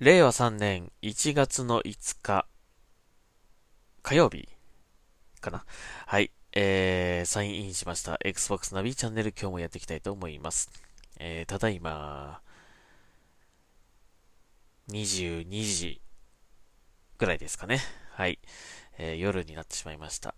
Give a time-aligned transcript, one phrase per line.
[0.00, 2.46] 令和3年1月の5日、
[4.02, 4.48] 火曜日
[5.42, 5.62] かな？
[6.06, 6.30] はい。
[6.54, 10.70] えー、サインインしました Xbox ナビチャンネル今日もやっていきたいと思います。
[11.18, 12.40] えー、ただいま、
[14.88, 16.00] 22時
[17.18, 17.78] ぐらいですかね。
[18.12, 18.38] はい。
[18.96, 20.34] えー、夜になってしまいました。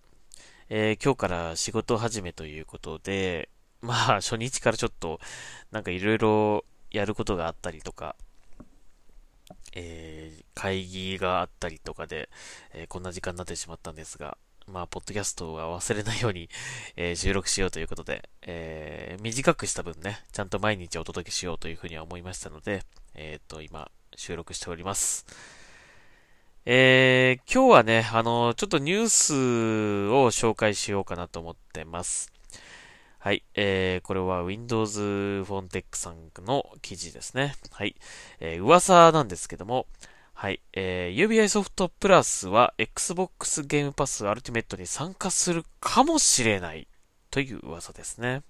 [0.71, 3.49] えー、今日から仕事始めということで、
[3.81, 5.21] まあ、初日からちょっと、
[5.71, 8.17] なんかいろいろやることがあったりとか、
[9.73, 12.29] えー、会議があったりとかで、
[12.73, 14.37] えー、こんな時間になってしまったんですが、
[14.67, 16.49] まあ、ポッドキャストは忘れないように、
[16.97, 25.27] えー、収録しようということで、えー、短くした分ね、ちゃんと毎日お届けしようというふうには思いましたので、えっ、ー、と、今、収録しております。
[26.65, 29.33] えー、今日はね、あの、ちょっとニュース
[30.13, 32.33] を紹介しようかなと思ってます。
[33.23, 33.45] はい。
[33.55, 34.99] えー、これは Windows
[35.47, 37.55] Phone Tech さんの記事ですね。
[37.71, 37.95] はい。
[38.41, 39.87] えー、噂なんですけども、
[40.35, 40.61] はい。
[40.73, 46.89] えー、UBI ソフトプラスは Xbox ゲームパス Ultimate に参加するかもしれない
[47.31, 48.43] という噂ですね。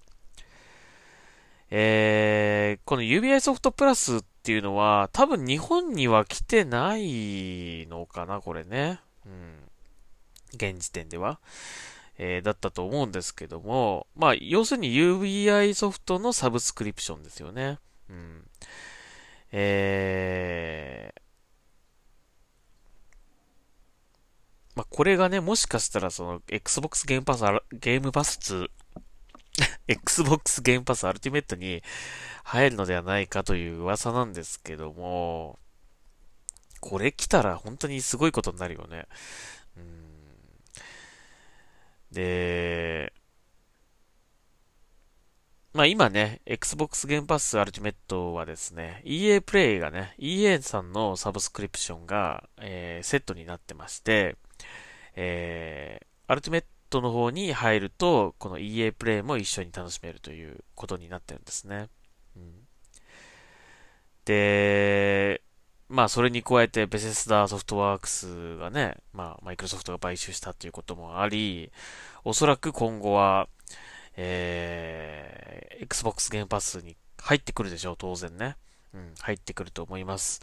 [1.69, 9.01] えー、この UBI ソフトプラスっていうのは多分日本には来てないのかな、これね。
[9.23, 9.69] うん。
[10.55, 11.39] 現時点では。
[12.17, 17.79] えー、だったと思うんですけども、まあ、要するに UBI ソフトのサブスクリプションですよね。
[18.09, 18.45] うん。
[19.51, 21.21] えー、
[24.75, 27.41] まあ、これがね、もしかしたらその Xbox ゲームパス、
[27.79, 28.69] ゲームパス2、
[29.87, 31.83] Xbox ゲームパスアルティメットに
[32.43, 35.59] 入るのではないかという噂なんですけども、
[36.79, 39.07] これ来たら本当にすごいことになるよね。
[42.13, 43.11] で、
[45.73, 54.37] まあ今ね、Xbox ゲームパスアルティメットはですね、EA プレイがね、EA さんのサブスクリプションが、えー、セットになってまして、
[55.15, 61.89] えー、アルティメットの方に入ると、この EA プレイも一緒に楽しめるということになってるんですね。
[62.35, 62.67] うん、
[64.25, 65.41] で、
[65.89, 71.71] まあ、それに加えて、ベセスダーソフトワークスがね、まあ、マイクロソフトが買収したということもあり、
[72.23, 73.47] おそらく今後は、
[74.15, 78.55] えー、Xbox ゲームパスに入ってくるでしょう、当然ね。
[78.93, 80.41] うん、入ってくると思います。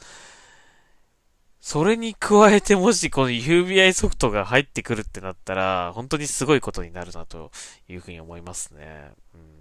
[1.60, 7.50] それに加えてもしこの UBI ソフトが入ってくるってなったら、本当にすごいことになるなと
[7.88, 9.12] いうふうに思いますね。
[9.34, 9.59] うん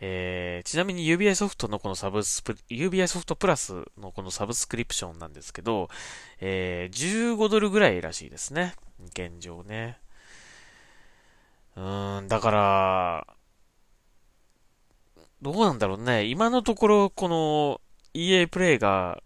[0.00, 5.88] えー、ちなみに UBI ソフトのこのサブスプ、UBI ソフトプラスのこのサブスクリプションなんですけど、
[6.40, 8.74] えー、15ドルぐらいらしいですね。
[9.10, 9.98] 現状ね。
[11.76, 13.26] うーん、だから、
[15.42, 16.24] どうなんだろうね。
[16.24, 17.80] 今のところ、この
[18.14, 19.22] EA プレイが、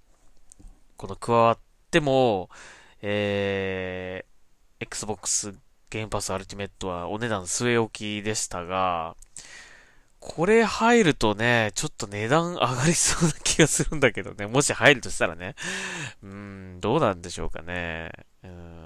[0.97, 1.59] この加わっ
[1.91, 2.49] ても、
[3.03, 5.55] えー、Xbox
[5.91, 9.17] ゲームパスアルティメットはお値段据え置きでしたが、
[10.25, 14.47] これ入るとね、ちょっと値段上がりそうな気がするんだけどね。
[14.47, 15.57] もし入るとしたらね。
[16.23, 18.13] うん、どうなんでしょうかね。
[18.45, 18.83] うん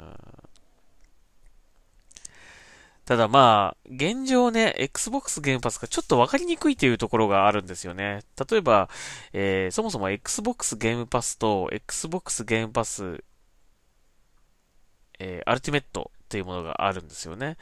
[3.05, 8.23] ただまあ、現状ね、Xbox ゲームパスがちょっとわかりにくいというところがあるんですよね。
[8.51, 8.89] 例えば、
[9.33, 13.23] えー、そもそも Xbox ゲームパスと Xbox ゲームパス、
[15.21, 17.59] えー、アルティメットっていうものがあるんですよね。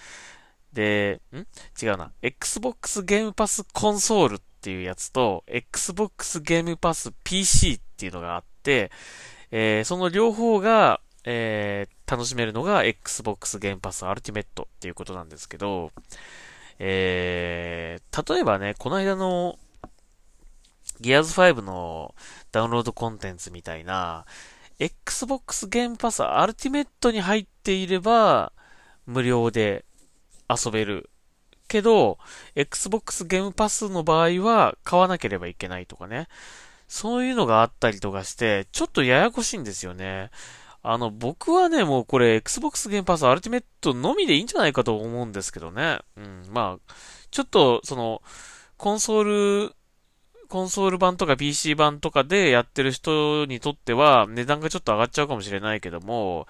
[0.75, 1.39] で、ん？
[1.83, 2.13] 違うな。
[2.21, 8.91] Xbox ゲームパスコンソールっていうやつと、Xbox ゲームパス PC っていうのがあって、
[9.51, 15.91] えー、その両方が、えー、楽しめるのが Xbox ゲームパスアルティメットっていうことなんですけど、
[16.79, 19.59] えー、例えばね、この間の
[21.01, 22.15] Gears 5の
[22.53, 24.27] ダウンロードコンテンツみたいな、
[24.81, 28.53] Xbox ゲームパスアルティメットに入っていれば、
[29.07, 29.85] 無料で
[30.49, 31.11] 遊べる。
[31.69, 32.19] けど、
[32.55, 36.29] Xbox ゲームパスの場合は買わなければいけないとかね。
[36.89, 40.31] そういうのがあったりとかして、ちょっとややこしいんですよね。
[40.83, 46.01] あの、僕はね、もうこれ Xbox ゲームパスアルティメットのみでいいんじゃないかと思うんですけどね。
[46.17, 46.93] うん、まあ、
[47.31, 48.23] ちょっと、その、
[48.77, 49.75] コンソール、
[50.49, 56.47] コンソール版とか PC 版とかでやってる人にとっては値段がちょっと上がっちゃうかもしれないけども、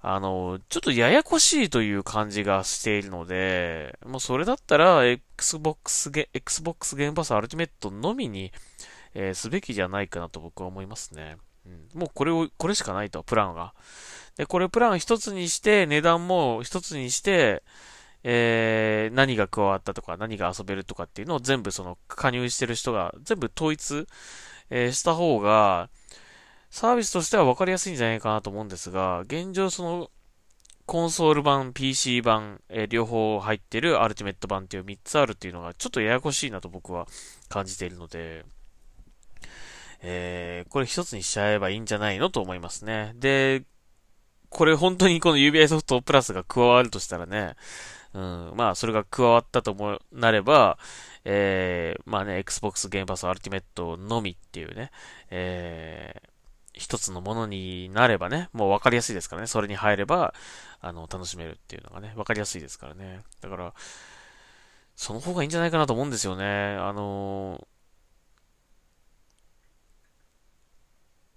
[0.00, 8.52] あの、ちょっとややこしいという感じがしているので、もうそれだったら、Xbox ゲ、Xbox ゲームパスアルティメットのみに、
[9.14, 11.36] えー、すべきじゃないかなと僕は思いますね。
[11.66, 13.74] うん、もうこれを、これしかないと、プランが。
[14.36, 17.64] で、これプラン一つにして、値段も一つにして、
[18.22, 24.06] えー、何が加わったとか、何が遊べるとかっていうのを全部その加入してる人が全部統一、
[24.70, 25.88] えー、した方が、
[26.70, 30.10] サービスとしては分かりやすいんじゃないかなと思うんですが、現状その、
[30.86, 37.06] コンソール版、PC 版、えー、両方入ってるアルティメット版っていう3つあるっていうのがちょっとややこしいなと僕は
[37.50, 38.46] 感じているので、
[40.00, 43.12] えー、これ一つにしちゃえばいいんじゃないのと思いますね。
[43.16, 43.64] で、
[44.48, 47.54] これ本当にこの UBI ソフトプラスが加わるとしたらね、
[48.14, 50.78] うん、まあ、それが加わったともなれば、
[51.24, 54.90] えー、まあね、Xbox Game Pass Ultimate のみっていうね、
[55.30, 56.28] えー、
[56.78, 60.32] 一つのものになればね、もう分かりやすいですからね、それに入れば、
[60.80, 63.20] あの、楽しめるっていうのがね、分かりやすいですからね。
[63.40, 63.74] だから、
[64.96, 66.44] その方がいいんじゃないかなと思うんですよね。
[66.44, 67.66] あの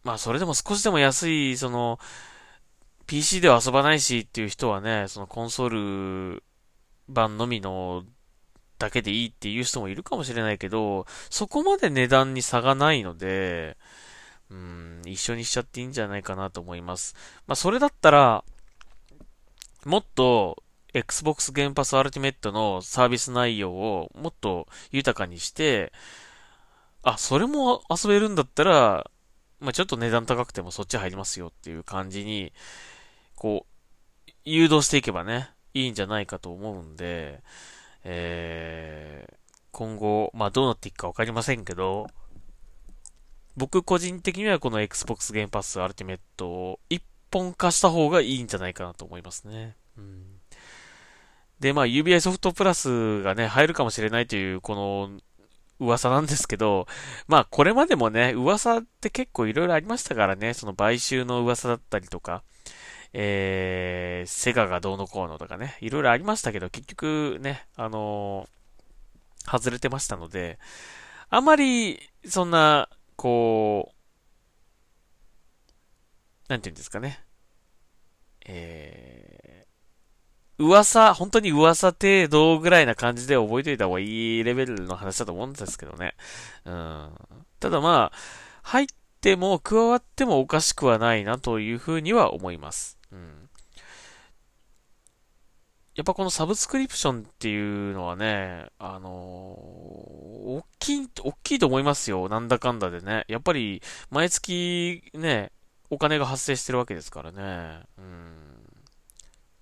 [0.03, 1.99] まあ、それでも少しでも安い、その、
[3.05, 6.43] PC では遊ばないしっていう人はね、そのコンソール
[7.09, 8.03] 版のみの
[8.79, 13.77] だけでいいっていう人もいるかもしれないけど、そこまで値段に差がないので、
[14.51, 17.15] うん、一緒にしちゃっていいんじゃないかなと思います。
[17.47, 18.43] まあ、それだったら、
[19.85, 20.61] もっと
[20.93, 25.93] Xbox Game Pass Ultimate のサービス内容をもっと豊かにして、
[27.01, 29.09] あ、それも遊べるんだったら、
[29.61, 32.51] まあ、ちょっと値段高くてもそっち入りますよっていう感じに、
[33.35, 37.41] こう、誘導していけばね、いいんじゃないかと思うんで、
[38.03, 39.35] えー、
[39.71, 42.07] 今後、まあどうなっていくかわかりませんけど、
[43.57, 49.75] 僕個人的にはこの Xbox Game Pass Ultimate を一本化した方がいいんじゃないかなと思いますね。
[49.97, 50.23] うん、
[51.59, 55.19] で、まあ UBI ソフトプラスがね、入るかもしれないというこの
[55.79, 56.87] 噂なんですけど、
[57.27, 62.43] まあこれまでもね、噂って結構いろいろありましたからね、その買収の噂だったりとか、
[63.13, 70.59] えー、セガがどうのこうのとかね、いろいろありましたけど、結局ね、あのー、外れてましたので、
[71.29, 72.89] あまり、そんな、
[73.21, 73.93] こう、
[76.49, 77.23] なんていうんですかね、
[78.47, 86.15] えー、噂、本当に噂程度ぐらいな感じで覚えておいた方がいいレベルの話だと思うんですけどね。
[86.65, 87.11] うん。
[87.59, 88.17] ただまあ、
[88.63, 88.87] 入っ
[89.21, 92.97] ても加わってもおかしくはないなというふうには思います。
[93.11, 93.49] うん。
[95.93, 100.30] やっぱこのサブスクリプションっていうのはね、あのー、
[100.81, 102.27] きい、大きいと思いますよ。
[102.27, 103.23] なんだかんだでね。
[103.27, 105.51] やっぱり、毎月ね、
[105.89, 107.83] お金が発生してるわけですからね。
[107.97, 108.51] うん。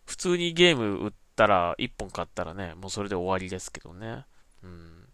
[0.06, 4.26] 普通にゲーム売ったら、1本買ったらね、もうそれで終わりですけどね。
[4.64, 5.10] うん。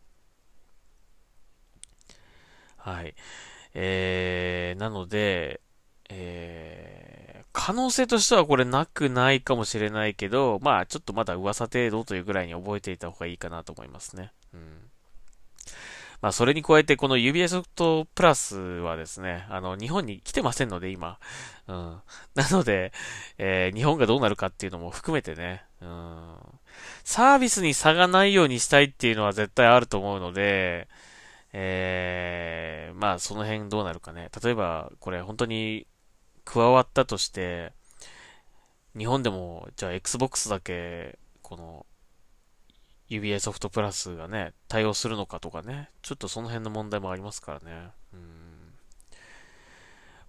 [2.78, 3.16] はい。
[3.74, 5.62] えー、なので、
[6.10, 14.32] えー、可能性としてはこれなくないかもしれないけど、まあちょっとまだ噂程度というぐらいに覚えていた方がいいかなと思いますね。
[14.54, 14.92] うん。
[16.22, 21.20] まあそれに加えてこの指輪ソフトプラスはですね、あの日本に来てませんので今。
[21.68, 22.02] うん。
[22.36, 22.94] なので、
[23.38, 26.38] えー、日本がどうなるかっていうのも含めてね、うん。
[27.04, 30.88] サービスに差がないようにしたいっていうのは絶対あると思うので、
[31.54, 34.30] えー、まあその辺どうなるかね。
[34.44, 35.88] 例えばこれ本当に
[36.46, 37.74] 加わったとして、
[38.98, 41.86] 日本でも、じゃあ Xbox だけ、この、
[43.10, 47.90] UBI ソフトプラスがね、対応するのかとかね、ちょっとその辺の問題もありますからね。
[48.14, 48.20] うん。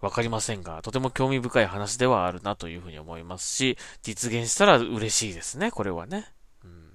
[0.00, 6.30] わかりませんが、とても興味深い話ではあるなというふうに思いますし、実現したら嬉しいですね、これはね。
[6.64, 6.92] うん。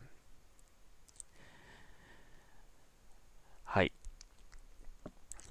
[3.64, 3.92] はい。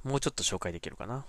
[0.05, 1.27] もうちょっと紹介できるかな。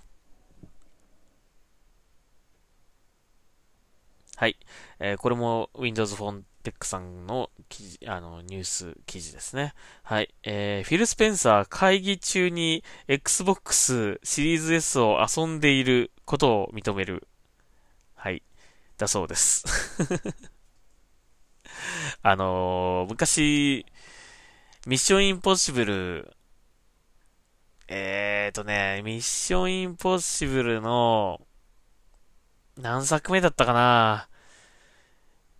[4.36, 4.56] はい。
[5.00, 9.74] えー、これも Windows フォン Phone Tech さんの記事、あの、ニュース記事ですね。
[10.02, 10.32] はい。
[10.44, 17.26] えー、フィル・スペンサー会議中に Xbox シリーズ S を遊んでいることを認める。
[18.14, 18.42] はい。
[18.96, 19.64] だそうです。
[22.22, 23.84] あのー、昔、
[24.86, 26.36] ミッションインポッシブル、
[27.88, 31.40] えーとね、ミッションインポッシブルの、
[32.76, 34.28] 何作目だったかな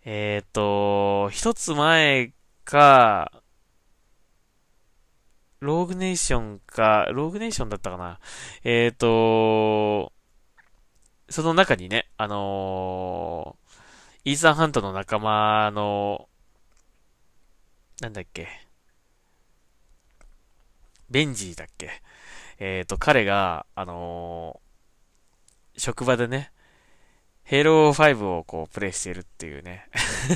[0.04, 2.32] えっ、ー、と、一つ前
[2.64, 3.42] か、
[5.60, 8.18] ローグネーションか、ローグネーションだったかな。
[8.64, 10.12] えっ、ー、と、
[11.28, 16.28] その中にね、あのー、イーサンハントの仲間の、
[18.00, 18.48] なんだっけ、
[21.10, 22.02] ベンジーだっけ。
[22.58, 24.60] えっ、ー、と、彼が、あの、
[25.76, 26.52] 職場でね、
[27.52, 29.86] ヘイロー5をこう、プレイしているっていうね。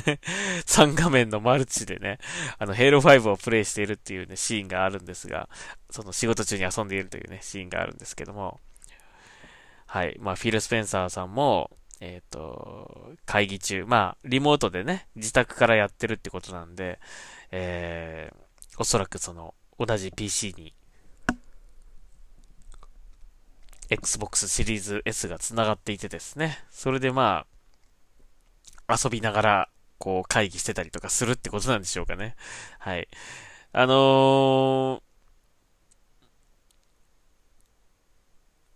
[0.67, 2.19] 3画面のマルチでね、
[2.59, 5.49] あの、ヘイロー5をプレイしているっていうね、シーンがあるんですが、
[5.89, 8.59] その仕事中に遊んでいるというね、シーンがあるんですけども、
[9.87, 10.15] はい。
[10.19, 11.71] まあ、フィル・スペンサーさんも、
[12.01, 16.99] えっ、ー、と、会議中、まあ、リモートでね、自宅からやってるってことなんで、
[17.49, 20.71] えー、おそらくその、同じ PC に、
[23.89, 27.45] Xbox シリーズ S が繋がっていてですね、それでま
[28.87, 32.35] あ、遊びながら、こう、会議してたりとかするってことなんでしょうかね。
[32.79, 33.07] はい。
[33.73, 35.01] あのー、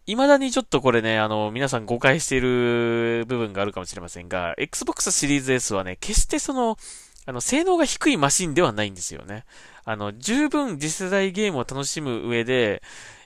[0.07, 6.77] 未だにちょっとこれね、あの、皆さん誤解している部分があるかもしれませんが、Xbox シリーズ S はね、決してその、
[7.25, 9.45] あの、性能が低いマシンではないんですよね。
[9.85, 12.81] あの、十分次世代ゲームを楽しむ上で、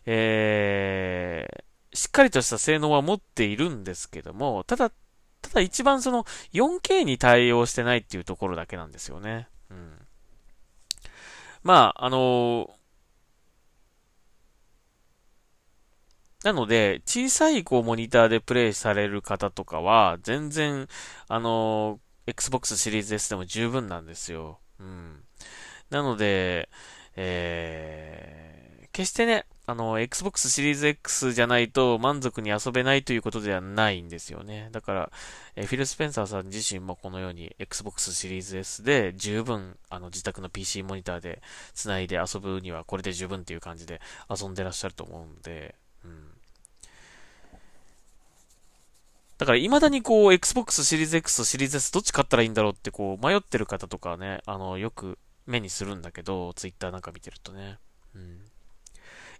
[0.06, 1.64] えー、
[1.96, 4.92] しっかりとした性能は持っているんですけども、ただ、
[5.42, 9.48] ただ一番その 4K に対応してないっていうところだけなんですよね。
[9.70, 9.94] うん。
[11.64, 12.70] まあ、あの
[16.44, 20.88] なので、小さいこうモニターでプレイされる方とかは、全然、
[21.28, 24.60] あの、Xbox シリーズ S でも十分なんですよ。
[24.80, 25.24] うん。
[25.90, 26.70] なので、
[27.16, 34.70] えー、決してね、あの、Xbox シリーズ X じゃないと満足に遊べないということではないんですよね。
[34.72, 35.12] だから、
[35.56, 41.42] え、フィル・スペンサーさん自身もこのように Xbox シリーズ S で十分、あの、自宅の PC モニターで
[41.74, 46.28] 繋いで遊ぶにはこれで十分っていう感じで遊んでらっしゃると思うんで、うん。
[49.40, 55.18] だから未だにこう、Xbox シリーズ X とシリーズ S どっち買ったらいいんだろうってこう、迷ってる方とかね、あの、よく
[55.48, 57.80] 目にするんだけど、Twitter なんか見てるとね。
[58.14, 58.40] うん。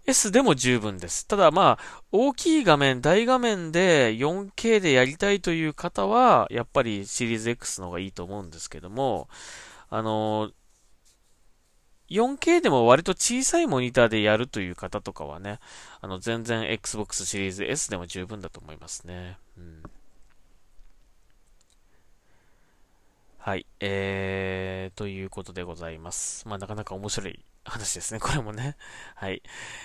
[0.06, 1.26] S でも十分です。
[1.26, 9.28] ただまあ、大きい画面、大画面で 4K でやりたいという方は、やっぱりシリーズ X の方がいいと思うんですけども、
[9.90, 10.50] あの、
[12.08, 15.58] 4K でも割と小さいモニターでやるという方とかはね、
[16.00, 19.38] あの、全然 Xbox シリーズ S でも十分だと思いますね。
[19.58, 19.82] うん。
[23.38, 23.66] はい。
[23.80, 26.46] えー、ということでございます。
[26.46, 28.76] まあ、なかなか面白い話ですね、 これもね。
[29.14, 29.42] はい。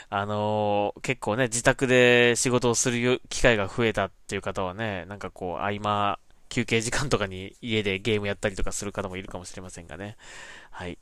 [0.10, 6.20] あのー、結構ね、自宅で仕事をする機会が増えたっていう方はね、なんかこう、合間、
[6.50, 10.18] 休憩時間とかに家でゲームやったりとかする方もいるかもしれませんがね。
[10.70, 10.98] はい。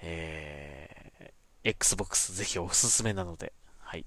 [0.00, 4.06] えー、Xbox ぜひおすすめなので、はい。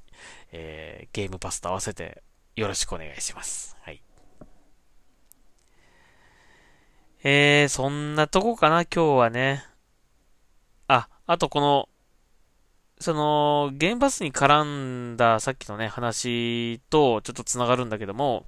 [0.52, 2.24] えー、ゲームパスと合わせて
[2.56, 3.78] よろしくお願いします。
[3.82, 4.02] はい。
[7.24, 9.64] えー、そんなとこかな、今日はね。
[10.88, 11.90] あ、あとこの、
[13.02, 14.64] その、ゲームパスに絡
[15.14, 18.46] んださっきのね、話とちょっと繋がるんだけども、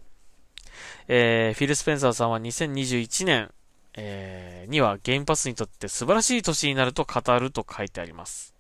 [1.08, 3.52] えー、フィル・スペンサーさんは2021年、
[3.96, 8.54] えー、にはゲームパスにとって素晴らしい年になると語ると書いてあります。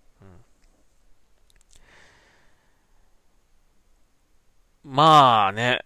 [4.85, 5.85] うん、まあね。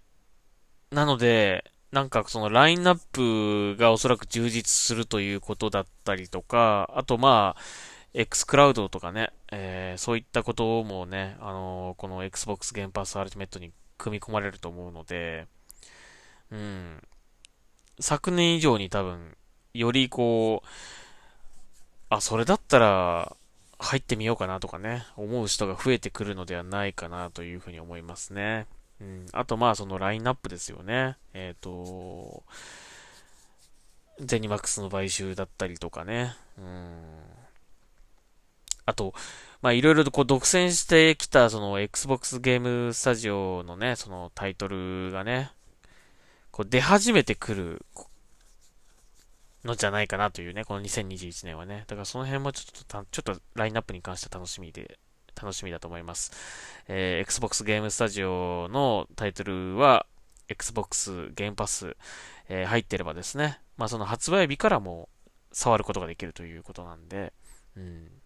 [0.91, 7.61] なので、なんかそのラインナップがおそらく充実するということだったりとか、あとまあ、
[8.19, 15.45] X クラウドとかね、えー、そういったこともね、あのー、この Xbox ゲームパスアルティメットに組み込まれると思うので、
[16.51, 17.03] うん。
[17.99, 19.37] 昨年以上に多分、
[19.75, 20.67] よりこう、
[22.09, 23.35] あ、それだったら、
[23.77, 28.65] 入ってみようかなとかね、思う人が増えてくるのではないかなというふうに思いますね。
[28.99, 29.25] うん。
[29.31, 31.17] あとまあそのラインナップですよね。
[31.35, 32.41] えっ、ー、と、
[34.19, 36.33] ゼニマックスの買収だったりとかね。
[36.57, 37.46] うん。
[38.87, 39.13] あと、
[39.61, 45.51] まあいろいろとこう独占してきたその Xbox ゲームスタジオのね、そのタイトルがね、
[46.51, 47.85] こう出始めてくる
[49.65, 51.83] のじゃないかなというね、この2021年はね。
[51.87, 54.97] だからその辺もちょっと、ちょっとラインナップに関しては楽しみで、
[55.35, 56.31] 楽しみだと思います。
[56.87, 60.05] えー、Xbox ゲームスタジオのタイトルは、
[60.47, 61.97] Xbox ゲームパス、
[62.47, 65.09] えー、入ってればですね、まあその発売日からも
[65.51, 67.33] 触ることができるということなんで、
[67.75, 68.16] うん。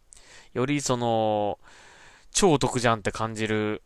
[0.54, 1.60] よりその、
[2.32, 3.82] 超得じゃんって感じる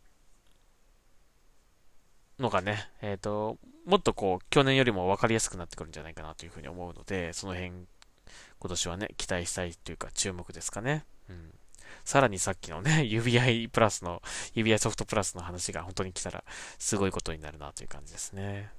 [2.38, 7.72] のがね、えっ、ー、と、もっとこう、去年よりも分かりやすくなってくるんじゃないかなというふうに思うので、その辺、
[8.58, 11.04] 今年はね、期待したいというか、注目ですかね。
[11.28, 11.52] うん。
[12.04, 14.22] さらにさっきのね、 指輪プラスの、
[14.54, 16.44] 指輪ソフトプラスの話が本当に来たら、
[16.78, 18.70] すごいことになるなという感じですね。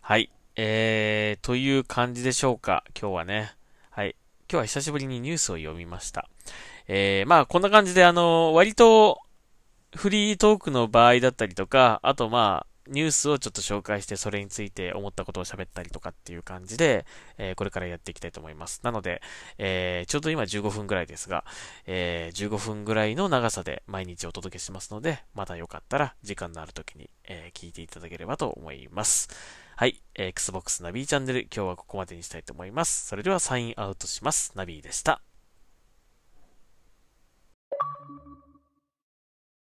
[0.00, 0.30] はい。
[0.56, 2.84] えー、という感じでしょうか。
[3.00, 3.54] 今日はね。
[3.90, 4.16] はい。
[4.50, 6.28] 今日は久しぶりにニュースを読みました。
[6.88, 9.20] えー、まあ、こんな感じで、あの、割と、
[9.94, 17.06] フリートークの場合だったりとか、あとまあ、ニュースをちょっと紹介して、それについて思ったことを喋ったりとかっていう感じで、
[17.38, 18.80] えー、これからやっていきたいと思います。
[18.82, 19.22] なので、
[19.58, 21.44] えー、ちょうど今15分ぐらいですが、
[21.86, 29.28] えー、15分ぐらいの長さで毎日お届けしますので、またよかったら時間のある時に、え聞いていただければと思います。
[29.80, 33.06] はい、え Xbox ナビーチャンネル、今日はここまでにしたいと思います。
[33.06, 34.52] それではサインアウトします。
[34.54, 35.22] ナビーでした。